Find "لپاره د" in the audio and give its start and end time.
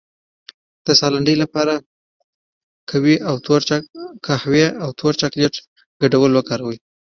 1.43-1.83